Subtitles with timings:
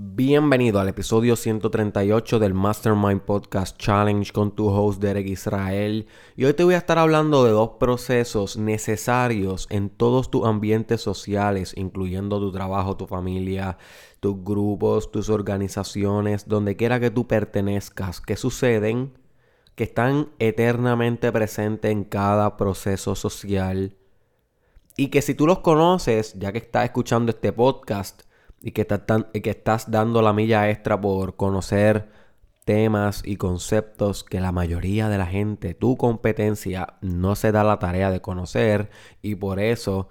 [0.00, 6.06] Bienvenido al episodio 138 del Mastermind Podcast Challenge con tu host Derek Israel.
[6.36, 11.00] Y hoy te voy a estar hablando de dos procesos necesarios en todos tus ambientes
[11.00, 13.76] sociales, incluyendo tu trabajo, tu familia,
[14.20, 19.18] tus grupos, tus organizaciones, donde quiera que tú pertenezcas, que suceden,
[19.74, 23.96] que están eternamente presentes en cada proceso social.
[24.96, 28.27] Y que si tú los conoces, ya que estás escuchando este podcast,
[28.60, 32.08] y que, que estás dando la milla extra por conocer
[32.64, 37.78] temas y conceptos que la mayoría de la gente, tu competencia, no se da la
[37.78, 38.90] tarea de conocer
[39.22, 40.08] y por eso,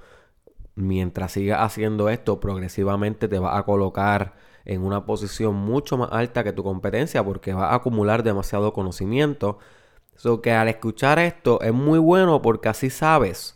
[0.74, 4.36] mientras sigas haciendo esto, progresivamente te va a colocar
[4.66, 9.60] en una posición mucho más alta que tu competencia porque va a acumular demasiado conocimiento.
[10.16, 13.56] So que al escuchar esto es muy bueno porque así sabes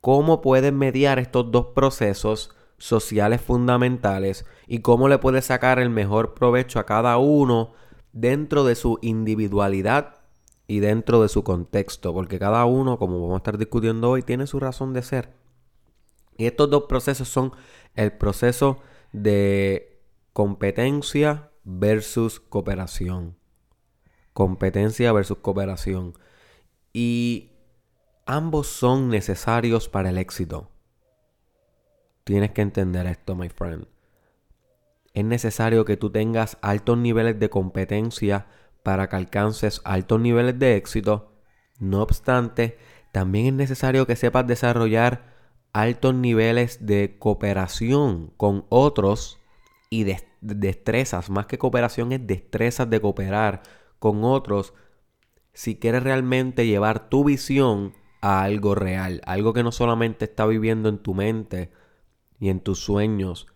[0.00, 6.34] cómo puedes mediar estos dos procesos sociales fundamentales y cómo le puede sacar el mejor
[6.34, 7.74] provecho a cada uno
[8.12, 10.16] dentro de su individualidad
[10.66, 14.46] y dentro de su contexto, porque cada uno, como vamos a estar discutiendo hoy, tiene
[14.46, 15.34] su razón de ser.
[16.36, 17.52] Y estos dos procesos son
[17.94, 18.78] el proceso
[19.12, 20.00] de
[20.32, 23.36] competencia versus cooperación.
[24.32, 26.14] Competencia versus cooperación.
[26.92, 27.50] Y
[28.24, 30.70] ambos son necesarios para el éxito.
[32.30, 33.88] Tienes que entender esto, my friend.
[35.14, 38.46] Es necesario que tú tengas altos niveles de competencia
[38.84, 41.32] para que alcances altos niveles de éxito.
[41.80, 42.78] No obstante,
[43.10, 45.34] también es necesario que sepas desarrollar
[45.72, 49.40] altos niveles de cooperación con otros
[49.90, 51.30] y de destrezas.
[51.30, 53.62] Más que cooperación es destrezas de cooperar
[53.98, 54.72] con otros
[55.52, 60.88] si quieres realmente llevar tu visión a algo real, algo que no solamente está viviendo
[60.88, 61.72] en tu mente,
[62.40, 63.46] y en tus sueños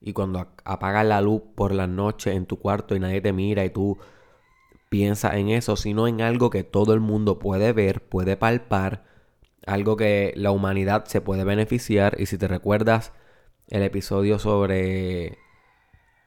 [0.00, 3.64] y cuando apagas la luz por la noche en tu cuarto y nadie te mira
[3.64, 3.98] y tú
[4.88, 9.04] piensas en eso, sino en algo que todo el mundo puede ver, puede palpar,
[9.66, 13.12] algo que la humanidad se puede beneficiar y si te recuerdas
[13.68, 15.38] el episodio sobre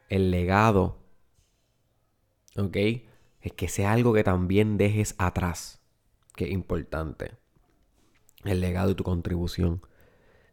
[0.09, 0.97] el legado,
[2.57, 2.75] ¿ok?
[3.41, 5.79] Es que sea algo que también dejes atrás,
[6.35, 7.37] que es importante.
[8.43, 9.81] El legado y tu contribución.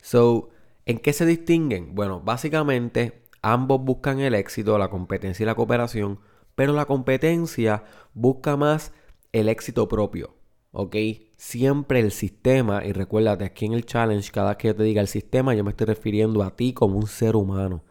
[0.01, 0.51] So,
[0.87, 1.97] ¿En qué se distinguen?
[1.97, 6.21] Bueno, básicamente ambos buscan el éxito, la competencia y la cooperación,
[6.55, 7.83] pero la competencia
[8.15, 8.93] busca más
[9.33, 10.37] el éxito propio,
[10.71, 10.95] ¿ok?
[11.37, 15.01] Siempre el sistema, y recuérdate aquí en el challenge, cada vez que yo te diga
[15.01, 17.83] el sistema, yo me estoy refiriendo a ti como un ser humano.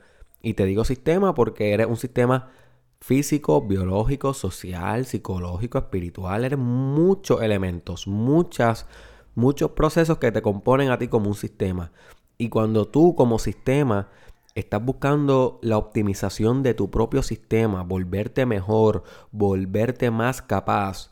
[0.42, 2.50] Y te digo sistema porque eres un sistema
[3.02, 8.88] físico, biológico, social, psicológico, espiritual, eres muchos elementos, muchas,
[9.36, 11.92] muchos procesos que te componen a ti como un sistema.
[12.38, 14.10] Y cuando tú como sistema
[14.56, 21.10] estás buscando la optimización de tu propio sistema, volverte mejor, volverte más capaz,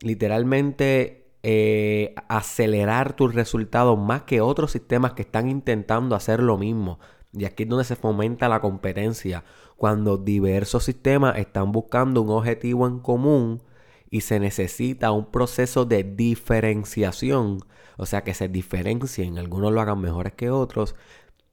[0.00, 6.98] literalmente eh, acelerar tus resultados más que otros sistemas que están intentando hacer lo mismo.
[7.32, 9.44] Y aquí es donde se fomenta la competencia,
[9.76, 13.62] cuando diversos sistemas están buscando un objetivo en común
[14.10, 17.60] y se necesita un proceso de diferenciación
[18.00, 20.94] o sea, que se diferencien, algunos lo hagan mejores que otros,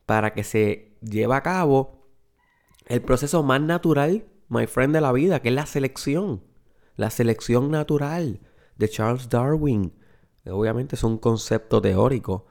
[0.05, 2.07] para que se lleve a cabo
[2.85, 6.41] el proceso más natural, my friend, de la vida, que es la selección.
[6.95, 8.39] La selección natural
[8.77, 9.91] de Charles Darwin.
[10.49, 12.45] Obviamente es un concepto teórico,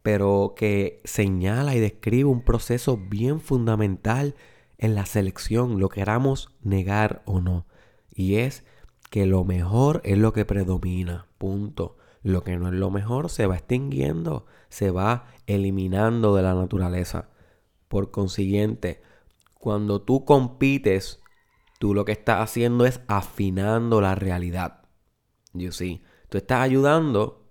[0.00, 4.34] pero que señala y describe un proceso bien fundamental
[4.78, 7.66] en la selección, lo queramos negar o no.
[8.08, 8.64] Y es
[9.12, 11.26] que lo mejor es lo que predomina.
[11.36, 11.98] Punto.
[12.22, 17.28] Lo que no es lo mejor se va extinguiendo, se va eliminando de la naturaleza.
[17.88, 19.02] Por consiguiente,
[19.52, 21.20] cuando tú compites,
[21.78, 24.80] tú lo que estás haciendo es afinando la realidad.
[25.52, 27.44] You see, tú estás ayudando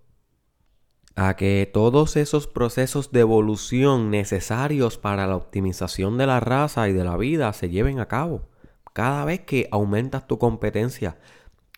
[1.16, 6.94] a que todos esos procesos de evolución necesarios para la optimización de la raza y
[6.94, 8.50] de la vida se lleven a cabo.
[8.94, 11.18] Cada vez que aumentas tu competencia,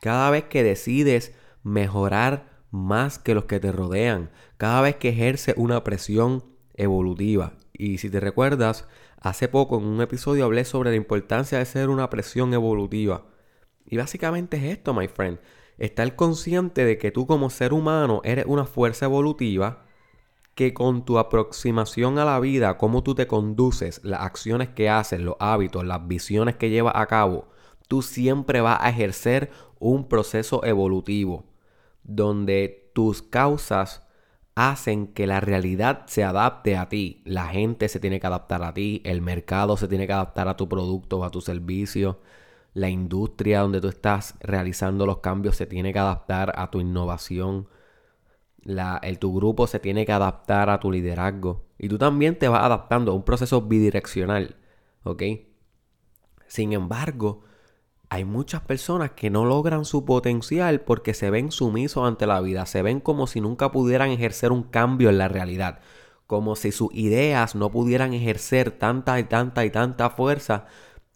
[0.04, 1.34] cada vez que decides
[1.64, 7.54] mejorar más que los que te rodean, cada vez que ejerce una presión evolutiva.
[7.72, 8.86] Y si te recuerdas,
[9.22, 13.28] hace poco en un episodio hablé sobre la importancia de ser una presión evolutiva.
[13.86, 15.40] Y básicamente es esto, my friend.
[15.78, 19.86] Estar consciente de que tú como ser humano eres una fuerza evolutiva
[20.54, 25.22] que con tu aproximación a la vida, cómo tú te conduces, las acciones que haces,
[25.22, 27.48] los hábitos, las visiones que llevas a cabo,
[27.88, 29.52] tú siempre vas a ejercer
[29.84, 31.46] un proceso evolutivo
[32.04, 34.08] donde tus causas
[34.56, 37.22] hacen que la realidad se adapte a ti.
[37.26, 40.58] La gente se tiene que adaptar a ti, el mercado se tiene que adaptar a
[40.58, 42.20] tu producto o a tu servicio,
[42.74, 47.68] la industria donde tú estás realizando los cambios se tiene que adaptar a tu innovación.
[48.66, 51.66] El, tu grupo se tiene que adaptar a tu liderazgo.
[51.78, 54.56] Y tú también te vas adaptando a un proceso bidireccional.
[55.04, 55.24] ¿Ok?
[56.48, 57.44] Sin embargo,
[58.14, 62.68] hay muchas personas que no logran su potencial porque se ven sumisos ante la vida,
[62.68, 65.80] se ven como si nunca pudieran ejercer un cambio en la realidad,
[66.28, 70.68] como si sus ideas no pudieran ejercer tanta y tanta y tanta fuerza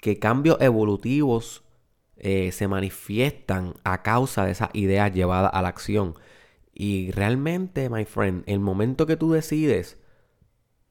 [0.02, 1.64] que cambios evolutivos
[2.16, 6.16] eh, se manifiestan a causa de esas ideas llevadas a la acción.
[6.74, 10.00] Y realmente, my friend, el momento que tú decides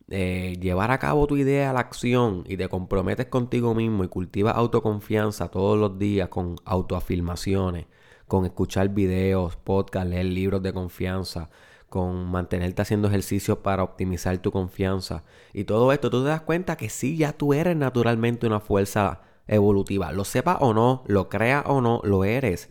[0.09, 4.09] eh, llevar a cabo tu idea a la acción y te comprometes contigo mismo y
[4.09, 7.87] cultivas autoconfianza todos los días con autoafirmaciones,
[8.29, 11.51] con escuchar videos, podcasts, leer libros de confianza,
[11.89, 16.77] con mantenerte haciendo ejercicios para optimizar tu confianza y todo esto, tú te das cuenta
[16.77, 20.13] que sí, ya tú eres naturalmente una fuerza evolutiva.
[20.13, 22.71] Lo sepas o no, lo creas o no, lo eres.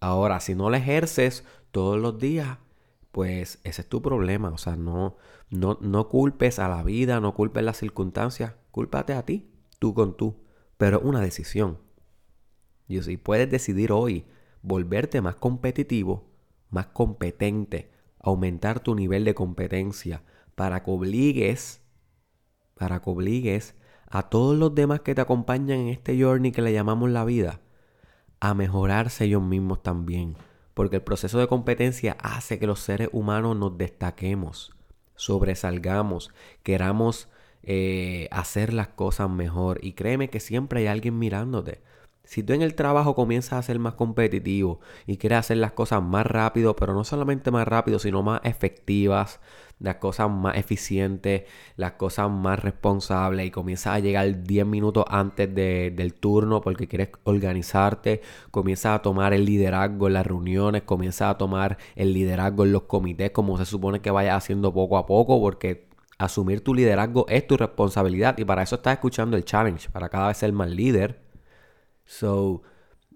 [0.00, 2.58] Ahora, si no lo ejerces todos los días,
[3.14, 4.50] pues ese es tu problema.
[4.50, 5.16] O sea, no,
[5.48, 10.16] no, no culpes a la vida, no culpes las circunstancias, cúlpate a ti, tú con
[10.16, 10.42] tú.
[10.78, 11.78] Pero una decisión.
[12.88, 14.26] Y si puedes decidir hoy
[14.62, 16.28] volverte más competitivo,
[16.70, 20.24] más competente, aumentar tu nivel de competencia
[20.56, 21.82] para que obligues,
[22.74, 23.76] para que obligues
[24.08, 27.60] a todos los demás que te acompañan en este journey que le llamamos la vida
[28.40, 30.36] a mejorarse ellos mismos también.
[30.74, 34.74] Porque el proceso de competencia hace que los seres humanos nos destaquemos
[35.16, 36.30] sobresalgamos,
[36.62, 37.28] queramos
[37.62, 39.78] eh, hacer las cosas mejor.
[39.82, 41.82] Y créeme que siempre hay alguien mirándote.
[42.24, 46.02] Si tú en el trabajo comienzas a ser más competitivo y quieres hacer las cosas
[46.02, 49.40] más rápido, pero no solamente más rápido, sino más efectivas,
[49.78, 51.44] las cosas más eficientes,
[51.76, 57.10] las cosas más responsables y comienzas a llegar 10 minutos antes del turno porque quieres
[57.24, 62.72] organizarte, comienzas a tomar el liderazgo en las reuniones, comienzas a tomar el liderazgo en
[62.72, 65.88] los comités como se supone que vayas haciendo poco a poco porque
[66.18, 68.38] asumir tu liderazgo es tu responsabilidad.
[68.38, 71.23] Y para eso estás escuchando el challenge, para cada vez ser más líder
[72.04, 72.62] So,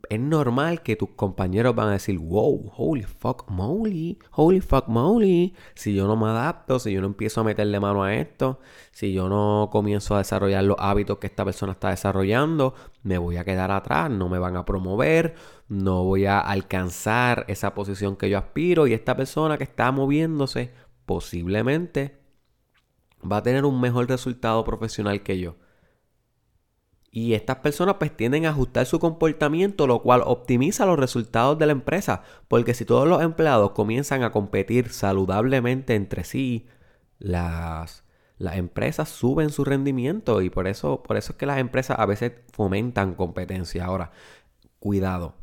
[0.09, 5.55] es normal que tus compañeros van a decir, wow, holy fuck moly, holy fuck moly.
[5.75, 9.13] Si yo no me adapto, si yo no empiezo a meterle mano a esto, si
[9.13, 13.45] yo no comienzo a desarrollar los hábitos que esta persona está desarrollando, me voy a
[13.45, 15.35] quedar atrás, no me van a promover,
[15.69, 20.73] no voy a alcanzar esa posición que yo aspiro y esta persona que está moviéndose
[21.05, 22.19] posiblemente
[23.31, 25.57] va a tener un mejor resultado profesional que yo.
[27.11, 31.67] Y estas personas pues tienden a ajustar su comportamiento, lo cual optimiza los resultados de
[31.67, 32.23] la empresa.
[32.49, 36.67] Porque si todos los empleados comienzan a competir saludablemente entre sí,
[37.19, 38.05] las,
[38.39, 40.43] las empresas suben su rendimiento.
[40.43, 43.87] Y por eso, por eso es que las empresas a veces fomentan competencia.
[43.87, 44.13] Ahora,
[44.79, 45.35] cuidado.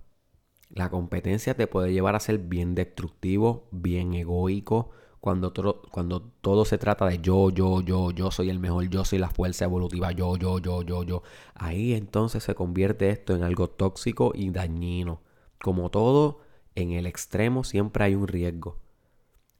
[0.69, 4.91] La competencia te puede llevar a ser bien destructivo, bien egoico,
[5.25, 5.51] cuando,
[5.89, 9.31] cuando todo se trata de yo, yo, yo, yo soy el mejor, yo soy la
[9.31, 11.23] fuerza evolutiva, yo, yo, yo, yo, yo,
[11.55, 15.23] ahí entonces se convierte esto en algo tóxico y dañino.
[15.63, 16.41] Como todo,
[16.75, 18.77] en el extremo siempre hay un riesgo.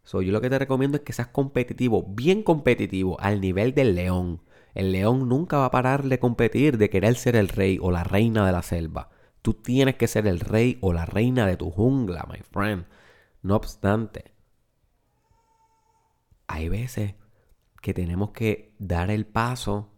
[0.03, 3.95] So, yo lo que te recomiendo es que seas competitivo, bien competitivo, al nivel del
[3.95, 4.43] león.
[4.75, 8.03] El león nunca va a parar de competir, de querer ser el rey o la
[8.03, 9.09] reina de la selva.
[9.41, 12.85] Tú tienes que ser el rey o la reina de tu jungla, my friend.
[13.41, 14.34] No obstante,
[16.47, 17.15] hay veces
[17.81, 19.91] que tenemos que dar el paso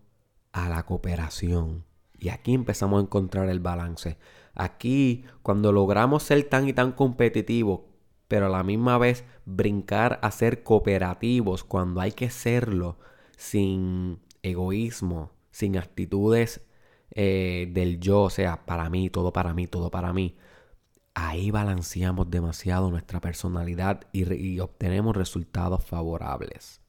[0.51, 1.85] a la cooperación.
[2.17, 4.17] Y aquí empezamos a encontrar el balance.
[4.55, 7.81] Aquí, cuando logramos ser tan y tan competitivos,
[8.27, 12.97] pero a la misma vez brincar a ser cooperativos cuando hay que serlo,
[13.37, 16.65] sin egoísmo, sin actitudes
[17.11, 20.35] eh, del yo, o sea, para mí, todo para mí, todo para mí
[21.17, 26.79] ahí balanceamos demasiado nuestra personalidad y, obtenemos resultados favorables.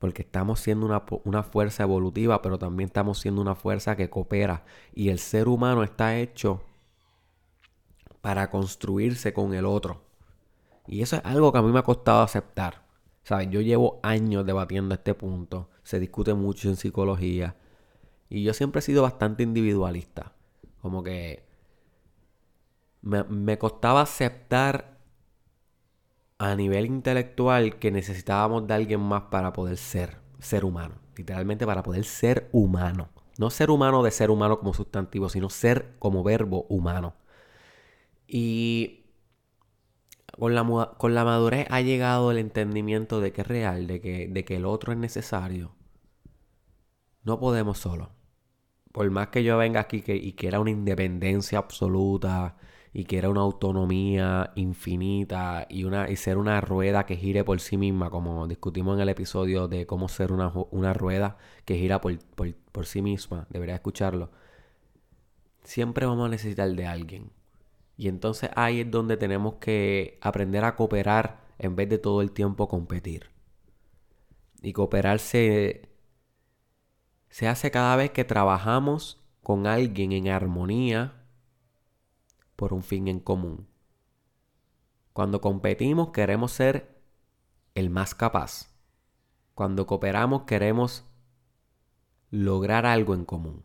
[0.00, 0.86] Porque estamos siendo
[1.24, 4.64] una, fuerza evolutiva, pero también estamos siendo una fuerza que coopera.
[4.92, 6.62] Y el ser humano está hecho
[8.20, 10.02] para construirse con el otro.
[10.88, 12.84] Y eso es algo que a mí me ha costado aceptar.
[13.22, 13.48] ¿Sabes?
[13.50, 15.70] Yo llevo años debatiendo este punto.
[15.84, 17.54] Se discute mucho en psicología.
[18.28, 20.32] Y yo siempre he sido bastante individualista.
[20.80, 21.47] Como que
[23.02, 24.98] me, costaba aceptar
[26.38, 30.96] a nivel intelectual que necesitábamos de alguien más para poder ser ser humano.
[31.16, 33.08] Literalmente para poder ser humano.
[33.38, 37.14] No ser humano de ser humano como sustantivo, sino ser como verbo humano.
[38.26, 39.06] Y
[40.38, 44.28] con la, con la madurez ha llegado el entendimiento de que es real, de que,
[44.28, 45.74] de que el otro es necesario.
[47.24, 48.10] No podemos solo.
[48.92, 52.56] Por más que yo venga aquí que, y quiera una independencia absoluta
[52.98, 57.76] y quiera una autonomía infinita y, una, y ser una rueda que gire por sí
[57.76, 62.18] misma, como discutimos en el episodio de cómo ser una, una rueda que gira por,
[62.34, 64.32] por, por sí misma, debería escucharlo.
[65.62, 67.30] Siempre vamos a necesitar de alguien.
[67.96, 72.32] Y entonces ahí es donde tenemos que aprender a cooperar en vez de todo el
[72.32, 73.30] tiempo competir.
[74.60, 75.88] Y cooperar se,
[77.28, 81.17] se hace cada vez que trabajamos con alguien en armonía
[82.58, 83.68] por un fin en común.
[85.12, 87.00] Cuando competimos queremos ser
[87.76, 88.74] el más capaz.
[89.54, 91.04] Cuando cooperamos queremos
[92.32, 93.62] lograr algo en común.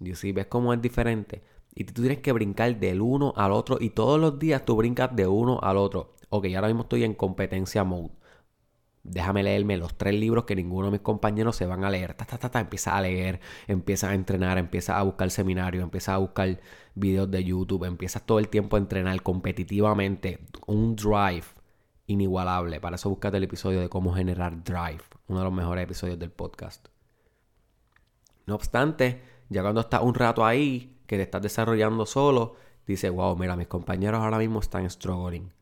[0.00, 1.42] Y si ves cómo es diferente.
[1.74, 3.78] Y tú tienes que brincar del uno al otro.
[3.80, 6.14] Y todos los días tú brincas de uno al otro.
[6.28, 8.10] Ok, ahora mismo estoy en competencia mode.
[9.10, 12.14] Déjame leerme los tres libros que ninguno de mis compañeros se van a leer.
[12.14, 16.18] Ta, ta, ta, empieza a leer, empieza a entrenar, empieza a buscar seminarios, empieza a
[16.18, 16.60] buscar
[16.94, 20.46] videos de YouTube, empiezas todo el tiempo a entrenar competitivamente.
[20.66, 21.44] Un drive
[22.06, 22.80] inigualable.
[22.80, 25.02] Para eso búscate el episodio de cómo generar drive.
[25.28, 26.88] Uno de los mejores episodios del podcast.
[28.46, 33.36] No obstante, ya cuando estás un rato ahí, que te estás desarrollando solo, dices, wow,
[33.36, 35.52] mira, mis compañeros ahora mismo están struggling.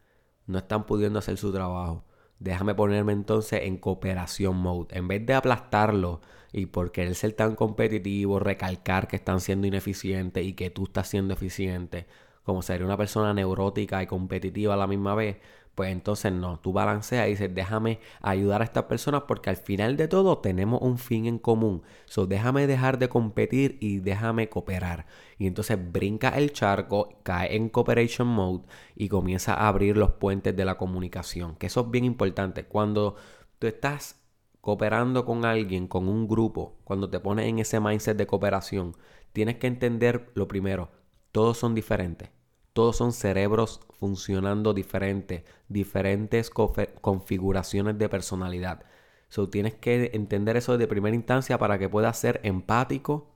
[0.46, 2.04] No están pudiendo hacer su trabajo.
[2.38, 4.96] Déjame ponerme entonces en cooperación mode.
[4.96, 6.20] En vez de aplastarlo
[6.52, 11.08] y por querer ser tan competitivo, recalcar que están siendo ineficientes y que tú estás
[11.08, 12.06] siendo eficiente,
[12.44, 15.38] como sería una persona neurótica y competitiva a la misma vez,
[15.76, 19.98] pues entonces no, tú balanceas y dices, déjame ayudar a estas personas porque al final
[19.98, 21.82] de todo tenemos un fin en común.
[22.06, 25.06] So, déjame dejar de competir y déjame cooperar.
[25.38, 28.64] Y entonces brinca el charco, cae en cooperation mode
[28.94, 31.56] y comienza a abrir los puentes de la comunicación.
[31.56, 32.64] Que eso es bien importante.
[32.64, 33.16] Cuando
[33.58, 34.18] tú estás
[34.62, 38.96] cooperando con alguien, con un grupo, cuando te pones en ese mindset de cooperación,
[39.34, 40.90] tienes que entender lo primero,
[41.32, 42.35] todos son diferentes.
[42.76, 48.84] Todos son cerebros funcionando diferentes, diferentes configuraciones de personalidad.
[49.30, 53.32] So, tienes que entender eso de primera instancia para que puedas ser empático,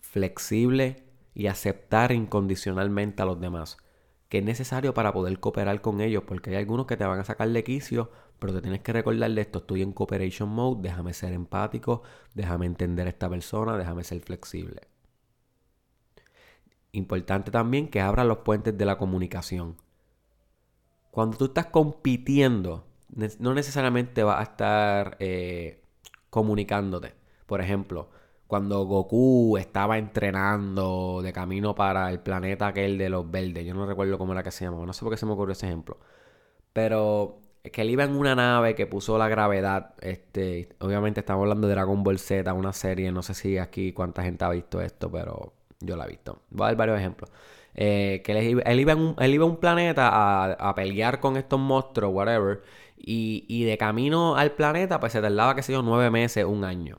[0.00, 3.78] flexible y aceptar incondicionalmente a los demás.
[4.28, 7.24] Que es necesario para poder cooperar con ellos, porque hay algunos que te van a
[7.24, 11.32] sacar de quicio, pero te tienes que recordar esto, estoy en cooperation mode, déjame ser
[11.32, 12.02] empático,
[12.34, 14.89] déjame entender a esta persona, déjame ser flexible.
[16.92, 19.76] Importante también que abra los puentes de la comunicación.
[21.10, 22.84] Cuando tú estás compitiendo,
[23.38, 25.82] no necesariamente vas a estar eh,
[26.30, 27.14] comunicándote.
[27.46, 28.10] Por ejemplo,
[28.46, 33.86] cuando Goku estaba entrenando de camino para el planeta aquel de los verdes, yo no
[33.86, 35.98] recuerdo cómo era que se llamaba, no sé por qué se me ocurrió ese ejemplo.
[36.72, 39.94] Pero que él iba en una nave que puso la gravedad.
[40.00, 44.22] Este, obviamente estamos hablando de Dragon Ball Z, una serie, no sé si aquí cuánta
[44.22, 46.42] gente ha visto esto, pero yo la he visto.
[46.50, 47.30] Voy a dar varios ejemplos.
[47.74, 52.12] Eh, que él, iba un, él, iba a un, planeta a, pelear con estos monstruos,
[52.12, 52.62] whatever.
[52.96, 56.98] Y, de camino al planeta, pues se tardaba, qué sé yo, nueve meses, un año.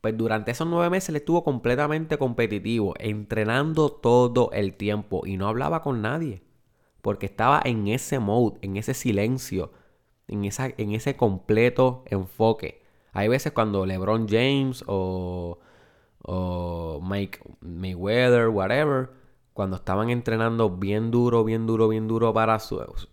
[0.00, 5.48] Pues durante esos nueve meses él estuvo completamente competitivo, entrenando todo el tiempo y no
[5.48, 6.42] hablaba con nadie.
[7.02, 9.72] Porque estaba en ese mode, en ese silencio,
[10.28, 12.82] en, esa, en ese completo enfoque.
[13.12, 15.58] Hay veces cuando LeBron James o
[16.22, 19.10] o Mike Mayweather, whatever,
[19.52, 22.58] cuando estaban entrenando bien duro, bien duro, bien duro para,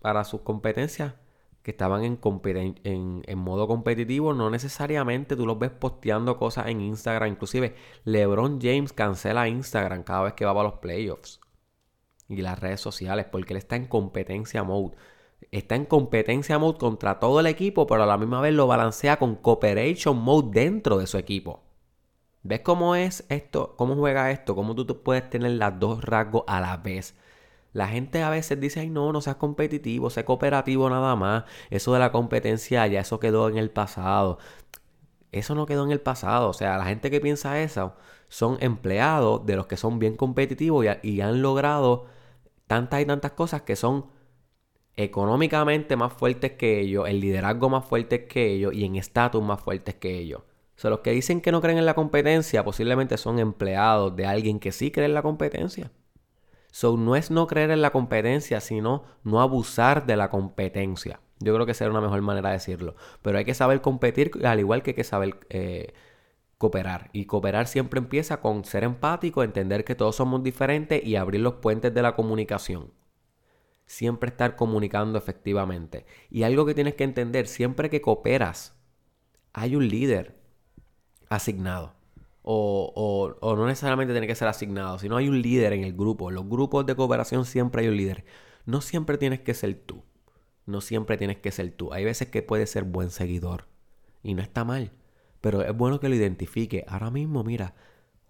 [0.00, 1.14] para sus competencias,
[1.62, 2.18] que estaban en,
[2.84, 7.32] en, en, modo competitivo, no necesariamente tú los ves posteando cosas en Instagram.
[7.32, 7.74] Inclusive
[8.04, 11.40] LeBron James cancela Instagram cada vez que va para los playoffs.
[12.28, 14.96] Y las redes sociales, porque él está en competencia mode.
[15.50, 19.18] Está en competencia mode contra todo el equipo, pero a la misma vez lo balancea
[19.18, 21.67] con cooperation mode dentro de su equipo.
[22.42, 23.74] ¿Ves cómo es esto?
[23.76, 24.54] ¿Cómo juega esto?
[24.54, 27.14] ¿Cómo tú, puedes tener las dos rasgos a la vez?
[27.72, 31.44] La gente a veces dice, ay no, no seas competitivo, sé cooperativo nada más.
[31.70, 34.38] Eso de la competencia ya eso quedó en el pasado.
[35.32, 36.48] Eso no quedó en el pasado.
[36.48, 37.94] O sea, la gente que piensa eso
[38.28, 42.06] son empleados de los que son bien competitivos y, y han logrado
[42.66, 44.06] tantas y tantas cosas que son
[44.96, 49.60] económicamente más fuertes que ellos, el liderazgo más fuerte que ellos y en estatus más
[49.60, 50.42] fuertes que ellos.
[50.78, 54.26] O sea, los que dicen que no creen en la competencia posiblemente son empleados de
[54.26, 55.90] alguien que sí cree en la competencia.
[56.70, 61.18] So, no es no creer en la competencia, sino no abusar de la competencia.
[61.40, 62.94] Yo creo que sería una mejor manera de decirlo.
[63.22, 65.94] Pero hay que saber competir, al igual que hay que saber eh,
[66.58, 67.10] cooperar.
[67.12, 71.54] Y cooperar siempre empieza con ser empático, entender que todos somos diferentes y abrir los
[71.54, 72.92] puentes de la comunicación.
[73.84, 76.06] siempre estar comunicando efectivamente.
[76.30, 78.76] Y algo que tienes que entender, siempre que cooperas,
[79.52, 80.37] hay un líder
[81.28, 81.94] asignado.
[82.42, 86.30] O, o, no necesariamente tiene que ser asignado, sino hay un líder en el grupo.
[86.30, 88.24] En los grupos de cooperación siempre hay un líder.
[88.64, 90.02] No siempre tienes que ser tú.
[90.64, 91.92] No siempre tienes que ser tú.
[91.92, 93.66] Hay veces que puedes ser buen seguidor.
[94.22, 94.92] Y no está mal.
[95.40, 96.84] Pero es bueno que lo identifique.
[96.88, 97.74] Ahora mismo, mira,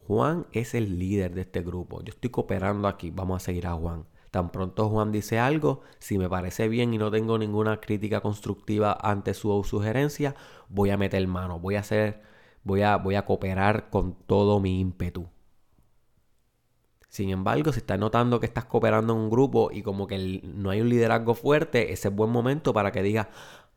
[0.06, 2.02] Juan es el líder de este grupo.
[2.02, 3.10] Yo estoy cooperando aquí.
[3.10, 4.06] Vamos a seguir a Juan.
[4.30, 8.96] Tan pronto Juan dice algo, si me parece bien y no tengo ninguna crítica constructiva
[9.00, 10.34] ante su sugerencia,
[10.68, 12.22] voy a meter mano, voy a hacer,
[12.68, 15.26] voy a, voy a cooperar con todo mi ímpetu.
[17.08, 20.70] Sin embargo, si estás notando que estás cooperando en un grupo y como que no
[20.70, 23.28] hay un liderazgo fuerte, ese es buen momento para que digas,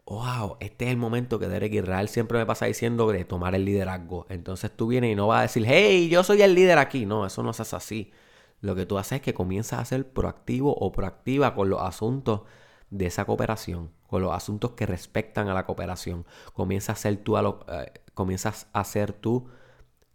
[0.05, 3.63] wow, este es el momento que Derek Israel siempre me pasa diciendo de tomar el
[3.63, 4.25] liderazgo.
[4.29, 7.05] Entonces tú vienes y no vas a decir, hey, yo soy el líder aquí.
[7.05, 8.11] No, eso no se hace así.
[8.59, 12.41] Lo que tú haces es que comienzas a ser proactivo o proactiva con los asuntos
[12.89, 16.25] de esa cooperación, con los asuntos que respectan a la cooperación.
[16.53, 19.49] Comienzas a ser tú, a lo, eh, comienzas a ser tú,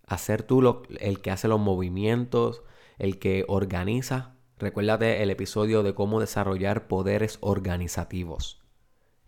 [0.06, 2.62] a ser tú el que hace los movimientos,
[2.98, 4.36] el que organiza.
[4.58, 8.62] Recuérdate el episodio de cómo desarrollar poderes organizativos.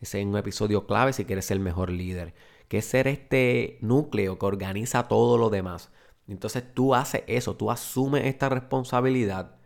[0.01, 2.35] Ese es un episodio clave si quieres ser el mejor líder,
[2.69, 5.91] que es ser este núcleo que organiza todo lo demás.
[6.29, 9.57] Entonces tú haces eso, tú asumes esta responsabilidad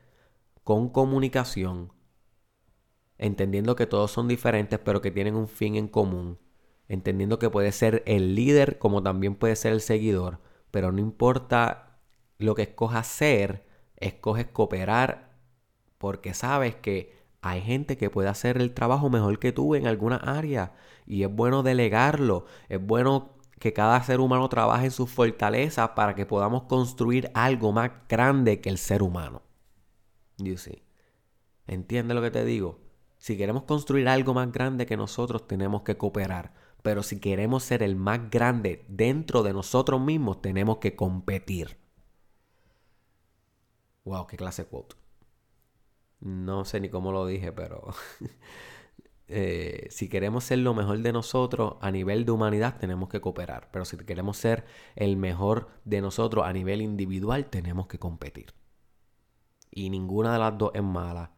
[0.65, 1.93] con comunicación,
[3.19, 6.39] entendiendo que todos son diferentes pero que tienen un fin en común,
[6.89, 11.99] entendiendo que puede ser el líder como también puede ser el seguidor, pero no importa
[12.39, 13.65] lo que escojas ser,
[13.97, 15.33] escoges cooperar
[15.99, 20.17] porque sabes que hay gente que puede hacer el trabajo mejor que tú en alguna
[20.17, 20.75] área
[21.07, 26.17] y es bueno delegarlo, es bueno que cada ser humano trabaje en sus fortalezas para
[26.17, 29.43] que podamos construir algo más grande que el ser humano.
[30.39, 30.83] You see.
[31.69, 32.81] ¿Entiendes lo que te digo?
[33.19, 36.53] Si queremos construir algo más grande que nosotros, tenemos que cooperar.
[36.83, 41.79] Pero si queremos ser el más grande dentro de nosotros mismos, tenemos que competir.
[44.05, 44.97] Wow, qué clase de quote.
[46.21, 47.95] No sé ni cómo lo dije, pero
[49.35, 53.71] Eh, si queremos ser lo mejor de nosotros a nivel de humanidad, tenemos que cooperar.
[53.73, 58.53] Pero si queremos ser el mejor de nosotros a nivel individual, tenemos que competir.
[59.71, 61.33] Y ninguna de las dos es mala.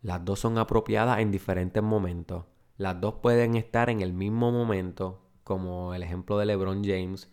[0.00, 2.44] Las dos son apropiadas en diferentes momentos.
[2.78, 7.30] Las dos pueden estar en el mismo momento, como el ejemplo de LeBron James,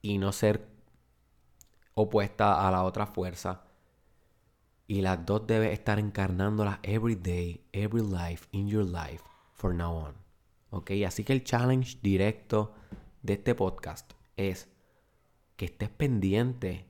[0.00, 0.68] y no ser
[1.94, 3.64] opuesta a la otra fuerza.
[4.86, 9.94] Y las dos debes estar encarnándolas every day, every life, in your life, for now
[9.94, 10.14] on.
[10.70, 10.90] ¿Ok?
[11.06, 12.74] Así que el challenge directo
[13.22, 14.68] de este podcast es
[15.56, 16.86] que estés pendiente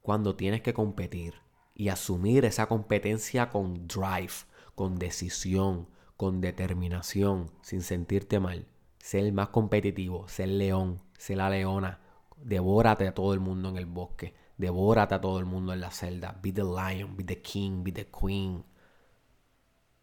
[0.00, 1.34] cuando tienes que competir
[1.74, 4.32] y asumir esa competencia con drive,
[4.74, 5.88] con decisión,
[6.20, 8.66] con determinación, sin sentirte mal.
[8.98, 11.98] Ser el más competitivo, ser león, ser la leona.
[12.36, 14.34] Devórate a todo el mundo en el bosque.
[14.58, 16.38] Devórate a todo el mundo en la celda.
[16.42, 18.66] Be the lion, be the king, be the queen.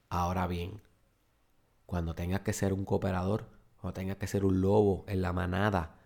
[0.10, 0.82] Ahora bien,
[1.86, 3.46] cuando tengas que ser un cooperador,
[3.80, 6.00] cuando tengas que ser un lobo en la manada,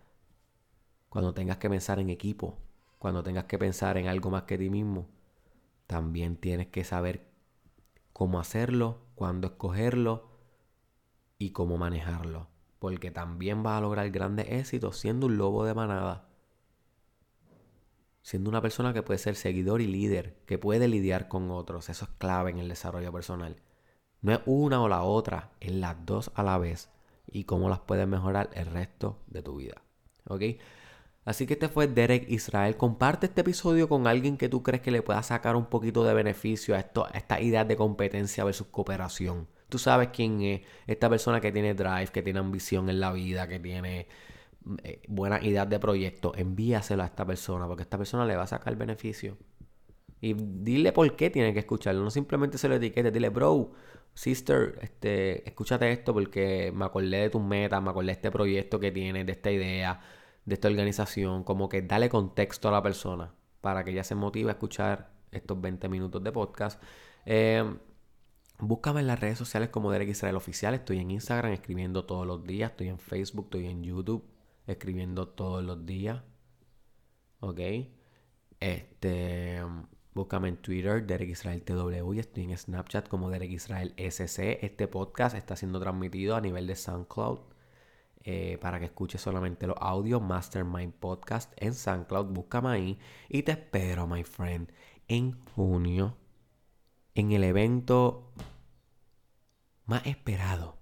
[1.08, 2.58] cuando tengas que pensar en equipo,
[2.98, 5.06] cuando tengas que pensar en algo más que ti mismo,
[5.86, 7.32] también tienes que saber
[8.12, 10.24] cómo hacerlo, cuándo escogerlo
[11.38, 12.48] y cómo manejarlo.
[12.80, 16.26] Porque también vas a lograr grandes éxitos siendo un lobo de manada
[18.24, 21.88] siendo una persona que puede ser seguidor y líder, que puede lidiar con otros.
[21.88, 23.62] Eso es clave en el desarrollo personal.
[24.22, 26.90] No es una o la otra, es las dos a la vez
[27.28, 29.82] y cómo las puedes mejorar el resto de tu vida.
[30.26, 30.42] ¿Ok?
[31.24, 32.76] Así que este fue Derek Israel.
[32.76, 36.14] Comparte este episodio con alguien que tú crees que le pueda sacar un poquito de
[36.14, 39.46] beneficio a, esto, a esta idea de competencia versus cooperación.
[39.68, 43.46] Tú sabes quién es esta persona que tiene drive, que tiene ambición en la vida,
[43.46, 44.08] que tiene
[44.82, 48.46] eh, buenas ideas de proyecto, envíaselo a esta persona, porque esta persona le va a
[48.46, 49.38] sacar beneficio.
[50.20, 52.02] Y dile por qué tiene que escucharlo.
[52.02, 53.72] No simplemente se lo etiquete, dile, bro,
[54.14, 58.78] sister, este, escúchate esto porque me acordé de tus metas, me acordé de este proyecto
[58.78, 60.00] que tienes, de esta idea,
[60.44, 61.44] de esta organización.
[61.44, 65.60] Como que dale contexto a la persona para que ella se motive a escuchar estos
[65.60, 66.82] 20 minutos de podcast.
[67.26, 67.64] Eh,
[68.58, 70.74] búscame en las redes sociales como Derek Israel Oficial.
[70.74, 72.70] Estoy en Instagram escribiendo todos los días.
[72.72, 74.24] Estoy en Facebook, estoy en YouTube
[74.66, 76.22] escribiendo todos los días.
[77.40, 77.60] ¿Ok?
[78.60, 79.60] Este,
[80.14, 84.64] búscame en Twitter, Derek Israel TW, estoy en Snapchat como Derek Israel SC.
[84.64, 87.40] Este podcast está siendo transmitido a nivel de SoundCloud.
[88.24, 92.26] Eh, para que escuches solamente los audios Mastermind Podcast en SoundCloud.
[92.26, 94.70] Búscame ahí y te espero, my friend,
[95.08, 96.16] en junio
[97.14, 98.32] en el evento
[99.86, 100.78] más esperado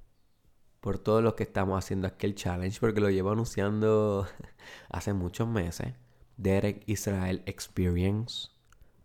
[0.81, 4.27] por todos los que estamos haciendo aquel challenge, porque lo llevo anunciando
[4.89, 5.95] hace muchos meses.
[6.37, 8.49] Derek Israel Experience.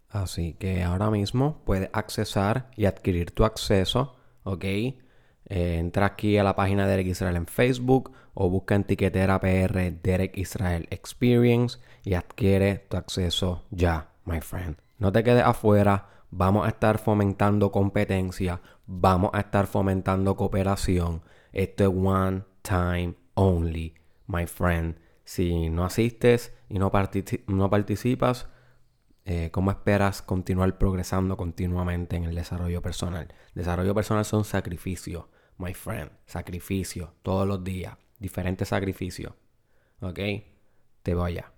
[0.10, 4.64] Así que ahora mismo puedes accesar y adquirir tu acceso, ¿ok?
[5.48, 9.40] Eh, entra aquí a la página de Derek Israel en Facebook o busca en tiquetera
[9.40, 14.78] PR Derek Israel Experience y adquiere tu acceso ya, my friend.
[14.98, 21.22] No te quedes afuera, vamos a estar fomentando competencia, vamos a estar fomentando cooperación.
[21.54, 23.96] Esto es one time only,
[24.28, 24.98] my friend.
[25.24, 28.48] Si no asistes y no, participas,
[29.26, 33.34] eh, ¿cómo esperas continuar progresando continuamente en el desarrollo personal?
[33.54, 35.26] Desarrollo personal son sacrificios,
[35.58, 36.12] my friend.
[36.26, 37.98] Sacrificio, todos los días.
[38.20, 39.34] Diferentes sacrificios.
[40.02, 40.20] ¿Ok?
[41.04, 41.55] Te voy a.